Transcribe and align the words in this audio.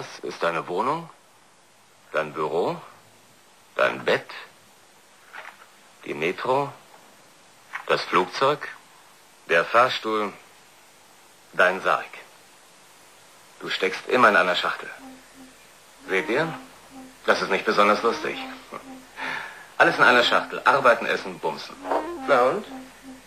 Das 0.00 0.18
ist 0.22 0.42
deine 0.42 0.66
Wohnung, 0.66 1.10
dein 2.12 2.32
Büro, 2.32 2.80
dein 3.76 4.02
Bett, 4.02 4.30
die 6.06 6.14
Metro, 6.14 6.72
das 7.86 8.00
Flugzeug, 8.04 8.66
der 9.50 9.62
Fahrstuhl, 9.62 10.32
dein 11.52 11.82
Sarg. 11.82 12.08
Du 13.60 13.68
steckst 13.68 14.08
immer 14.08 14.30
in 14.30 14.36
einer 14.36 14.56
Schachtel. 14.56 14.88
Seht 16.08 16.30
ihr? 16.30 16.50
Das 17.26 17.42
ist 17.42 17.50
nicht 17.50 17.66
besonders 17.66 18.02
lustig. 18.02 18.38
Alles 19.76 19.98
in 19.98 20.02
einer 20.02 20.24
Schachtel. 20.24 20.62
Arbeiten, 20.64 21.04
essen, 21.04 21.38
bumsen. 21.40 21.76
Na 22.26 22.40
und? 22.44 22.64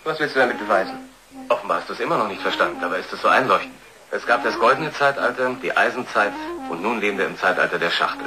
Was 0.05 0.19
willst 0.19 0.35
du 0.35 0.39
damit 0.39 0.57
beweisen? 0.57 1.07
Offenbar 1.49 1.81
hast 1.81 1.89
du 1.89 1.93
es 1.93 1.99
immer 1.99 2.17
noch 2.17 2.29
nicht 2.29 2.41
verstanden, 2.41 2.81
dabei 2.81 2.97
ist 2.97 3.13
es 3.13 3.21
so 3.21 3.27
einleuchtend. 3.27 3.75
Es 4.15 4.27
gab 4.27 4.43
das 4.43 4.59
goldene 4.59 4.93
Zeitalter, 4.93 5.55
die 5.55 5.75
Eisenzeit 5.75 6.33
und 6.73 6.81
nun 6.81 6.99
leben 6.99 7.17
wir 7.19 7.27
im 7.27 7.37
Zeitalter 7.37 7.77
der 7.77 7.91
Schachtel. 7.91 8.25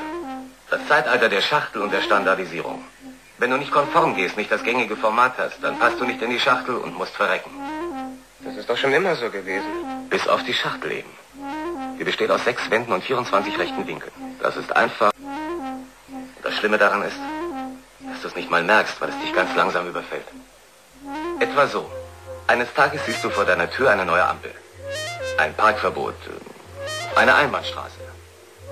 Das 0.71 0.81
Zeitalter 0.87 1.29
der 1.29 1.41
Schachtel 1.41 1.83
und 1.83 1.93
der 1.93 2.01
Standardisierung. 2.01 2.85
Wenn 3.39 3.51
du 3.51 3.57
nicht 3.57 3.73
konform 3.73 4.15
gehst, 4.15 4.37
nicht 4.37 4.51
das 4.51 4.63
gängige 4.63 4.97
Format 4.97 5.35
hast, 5.39 5.59
dann 5.63 5.79
passt 5.79 5.99
du 6.01 6.05
nicht 6.05 6.23
in 6.23 6.31
die 6.31 6.41
Schachtel 6.41 6.77
und 6.77 6.97
musst 6.97 7.15
verrecken. 7.15 7.51
Das 8.45 8.57
ist 8.57 8.69
doch 8.71 8.77
schon 8.77 8.93
immer 8.93 9.15
so 9.17 9.29
gewesen. 9.31 9.67
Bis 10.09 10.27
auf 10.29 10.43
die 10.45 10.55
Schachtel 10.55 10.93
eben. 10.93 11.11
Die 11.99 12.05
besteht 12.05 12.31
aus 12.31 12.45
sechs 12.45 12.71
Wänden 12.71 12.93
und 12.93 13.03
24 13.03 13.59
rechten 13.59 13.87
Winkeln. 13.87 14.13
Das 14.41 14.57
ist 14.57 14.75
einfach. 14.75 15.11
Und 15.19 16.45
das 16.45 16.55
Schlimme 16.55 16.79
daran 16.79 17.03
ist, 17.03 17.19
dass 18.13 18.23
du 18.23 18.29
es 18.29 18.37
nicht 18.37 18.51
mal 18.51 18.63
merkst, 18.63 19.01
weil 19.01 19.09
es 19.11 19.19
dich 19.21 19.33
ganz 19.35 19.55
langsam 19.57 19.89
überfällt. 19.89 20.27
Etwa 21.41 21.67
so. 21.67 21.91
Eines 22.47 22.73
Tages 22.75 23.05
siehst 23.07 23.25
du 23.25 23.31
vor 23.31 23.45
deiner 23.45 23.69
Tür 23.71 23.91
eine 23.91 24.05
neue 24.05 24.25
Ampel. 24.25 24.55
Ein 25.39 25.53
Parkverbot. 25.55 26.15
äh, 26.15 27.19
Eine 27.19 27.35
Einbahnstraße. 27.35 28.06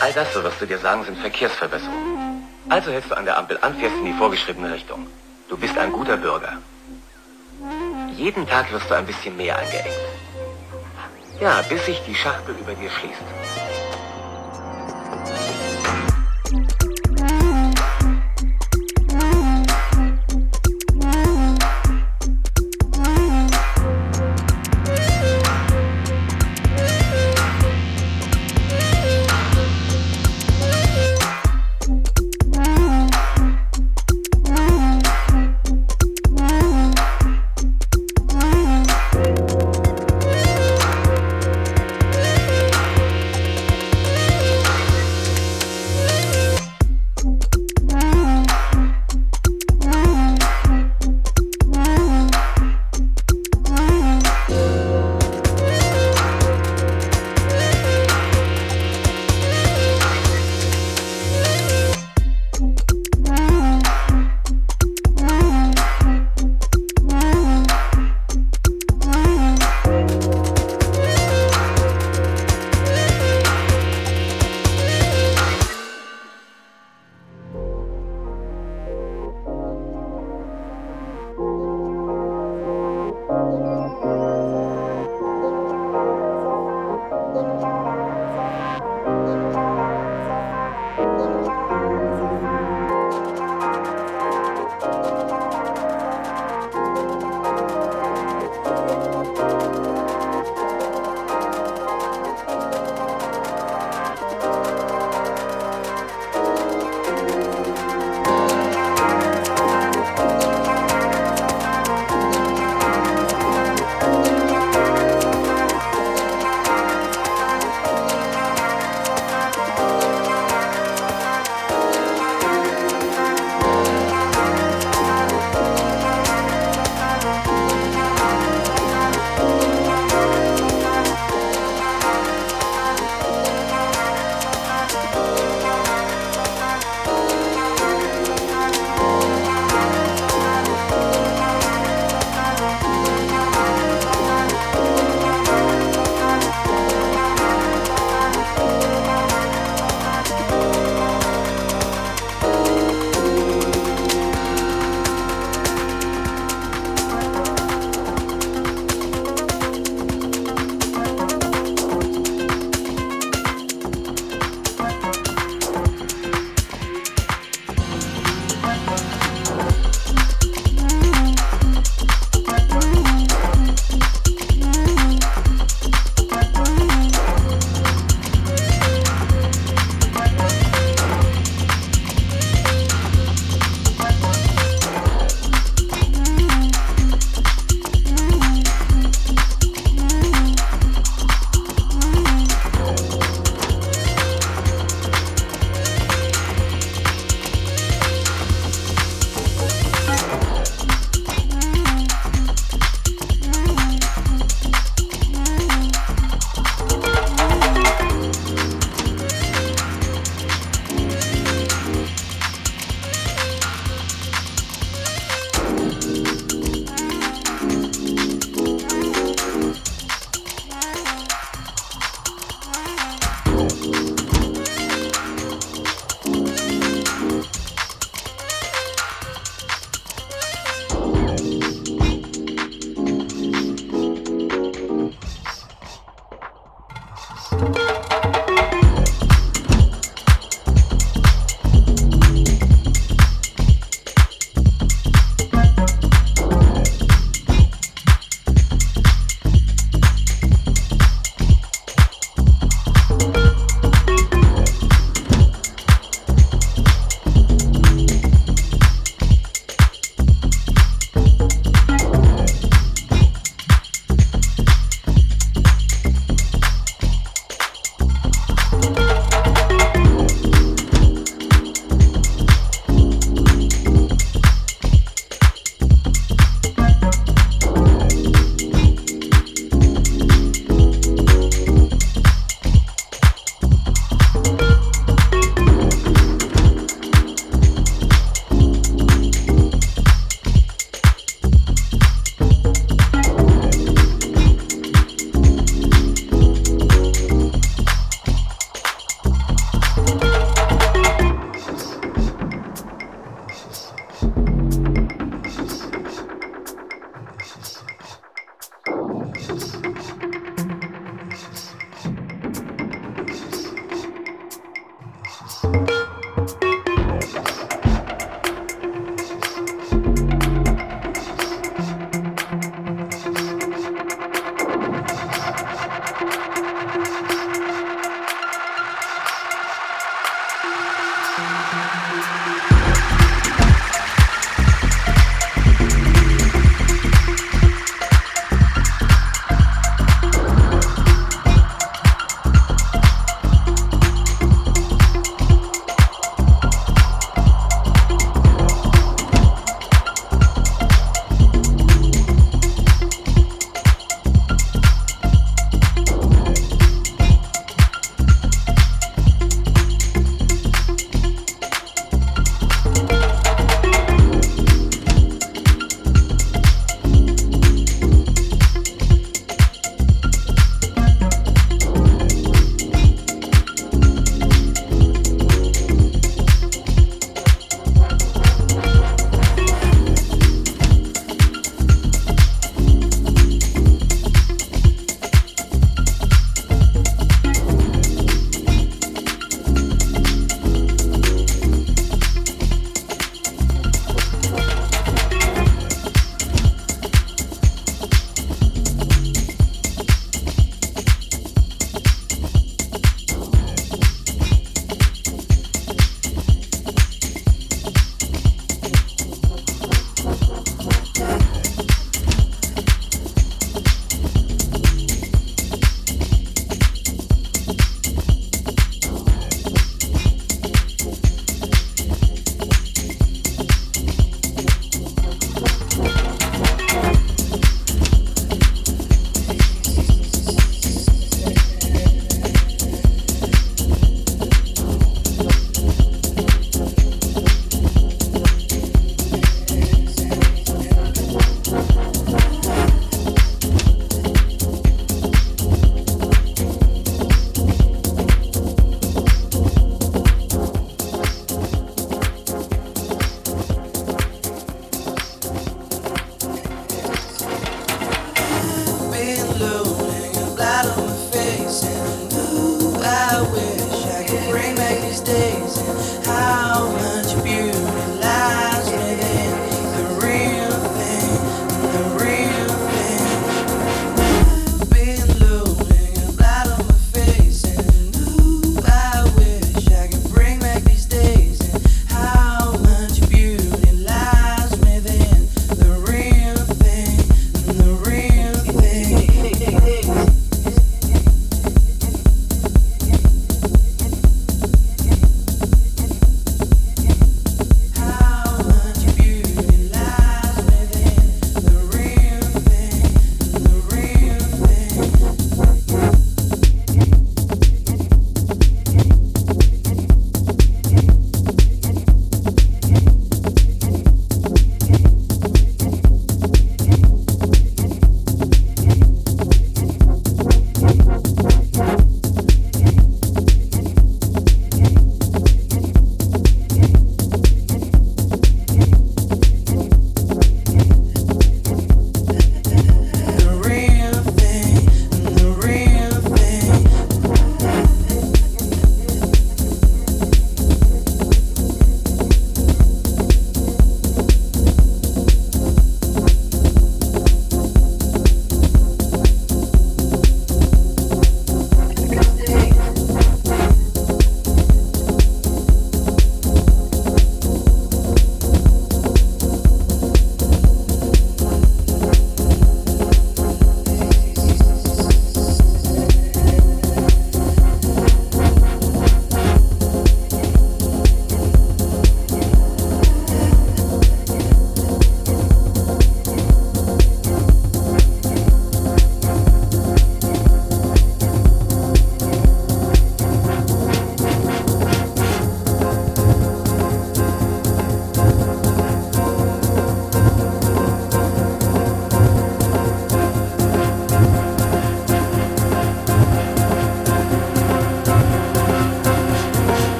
All 0.00 0.12
das, 0.12 0.32
so 0.34 0.42
wirst 0.42 0.60
du 0.60 0.66
dir 0.66 0.78
sagen, 0.78 1.04
sind 1.04 1.18
Verkehrsverbesserungen. 1.18 2.44
Also 2.68 2.90
hältst 2.90 3.10
du 3.10 3.16
an 3.16 3.24
der 3.24 3.38
Ampel 3.38 3.58
an, 3.62 3.74
fährst 3.76 3.96
in 3.96 4.06
die 4.06 4.12
vorgeschriebene 4.12 4.72
Richtung. 4.72 5.06
Du 5.48 5.56
bist 5.56 5.76
ein 5.78 5.92
guter 5.92 6.16
Bürger. 6.16 6.58
Jeden 8.14 8.46
Tag 8.46 8.70
wirst 8.72 8.90
du 8.90 8.94
ein 8.94 9.06
bisschen 9.06 9.36
mehr 9.36 9.56
eingeengt. 9.58 9.86
Ja, 11.40 11.62
bis 11.68 11.84
sich 11.86 12.02
die 12.06 12.14
Schachtel 12.14 12.56
über 12.56 12.74
dir 12.74 12.90
schließt. 12.90 13.75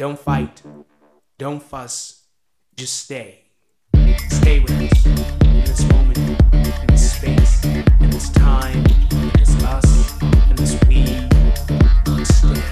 Don't 0.00 0.18
fight. 0.18 0.62
Don't 1.36 1.62
fuss. 1.62 2.22
Just 2.74 3.04
stay. 3.04 3.40
Stay 4.30 4.60
with 4.60 4.70
us 4.70 5.04
in 5.04 5.60
this 5.66 5.84
moment, 5.90 6.16
in 6.54 6.86
this 6.86 7.12
space, 7.14 7.62
in 7.66 8.08
this 8.08 8.30
time, 8.30 8.78
in 8.78 9.30
this 9.38 9.62
us, 9.62 10.22
in 10.22 10.56
this 10.56 10.80
we. 10.88 11.04
Stay. 12.24 12.62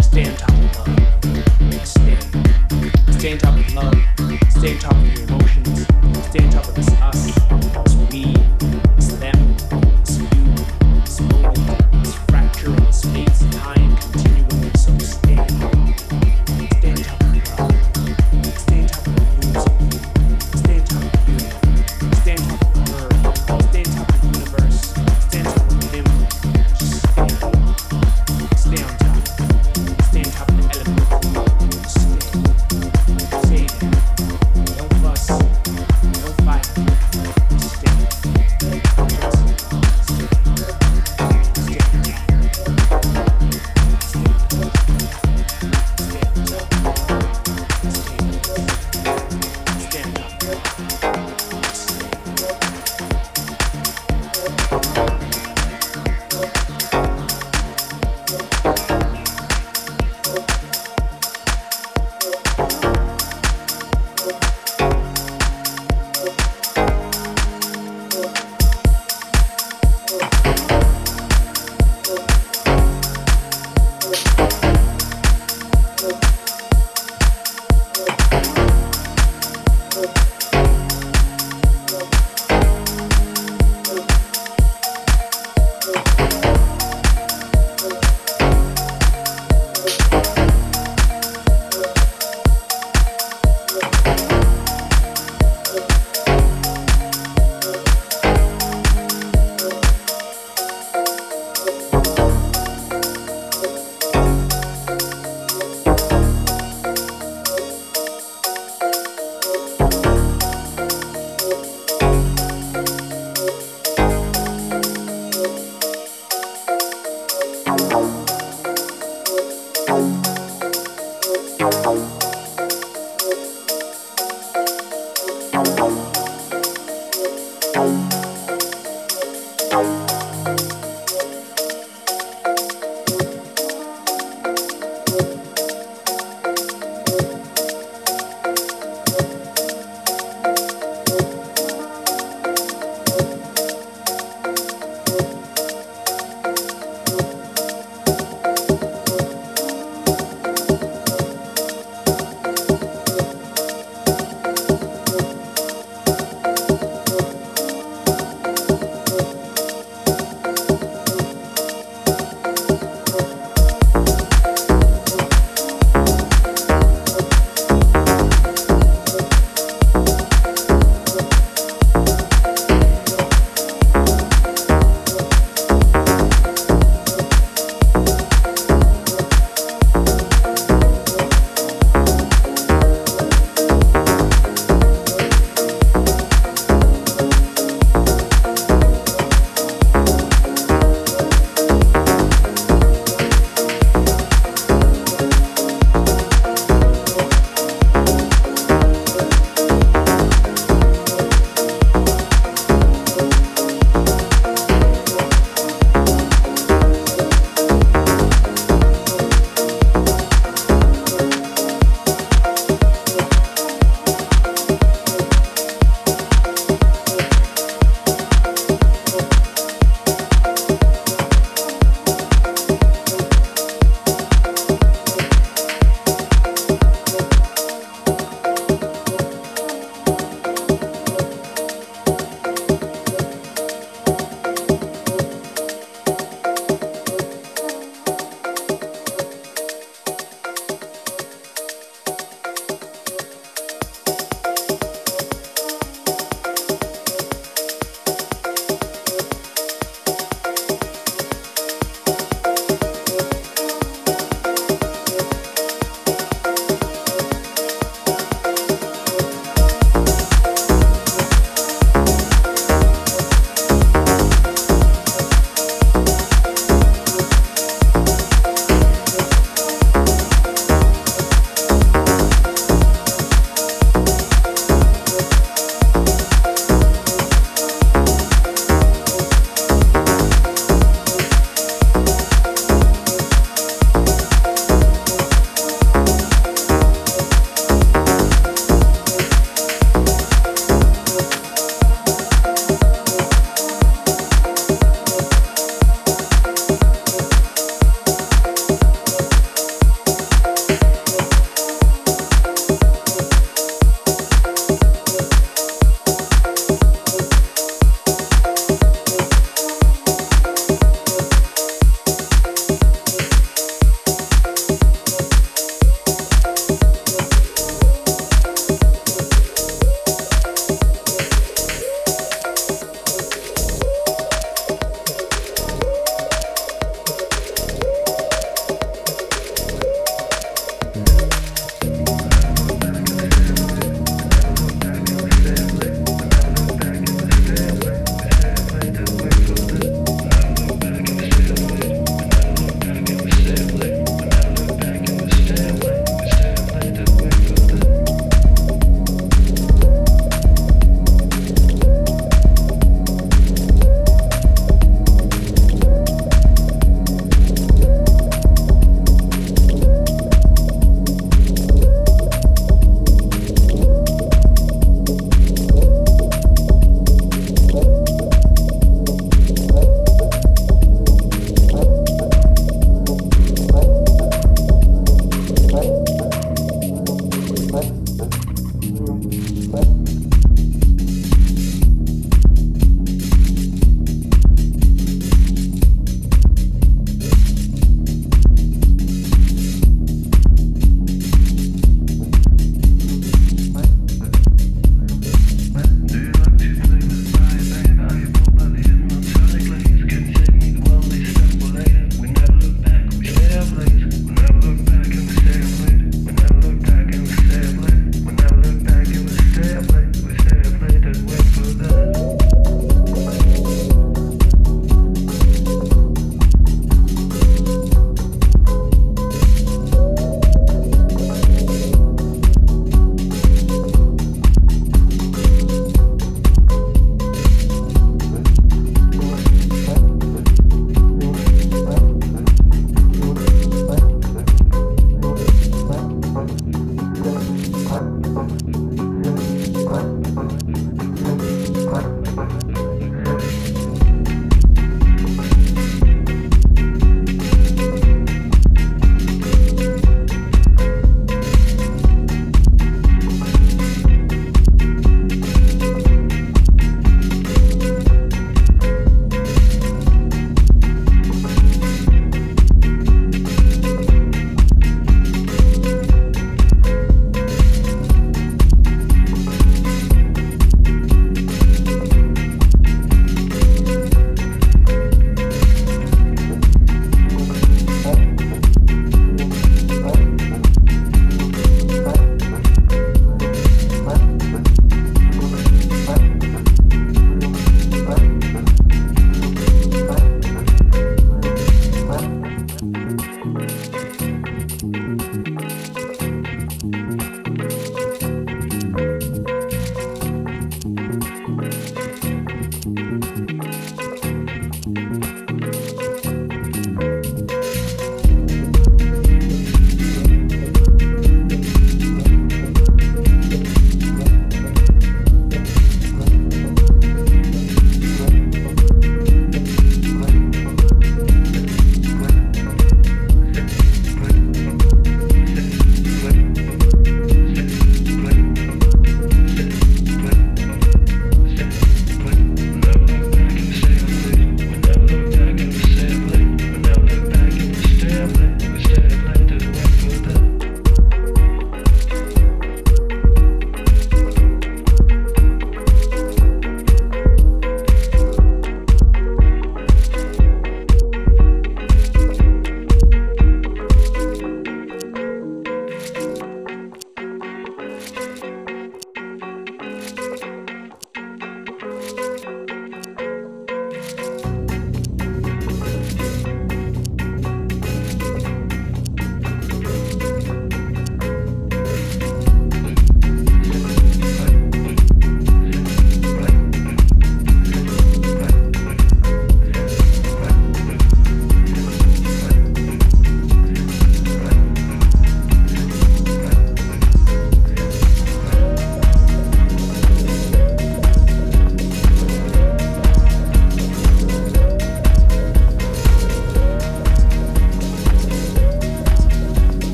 Stay 0.00 0.30
on 0.30 0.36
top 0.36 0.52
of 0.52 0.76
love. 0.78 1.84
Stay. 1.84 2.16
Stay 3.10 3.32
on 3.32 3.38
top 3.38 3.58
of 3.58 3.74
love. 3.74 3.94
Stay 4.50 4.74
on 4.74 4.78
top 4.78 4.92
of 4.92 5.18
your 5.18 5.26
emotions. 5.26 5.86
Stay 6.28 6.44
on 6.44 6.50
top 6.52 6.68
of 6.68 6.76
we. 6.78 6.91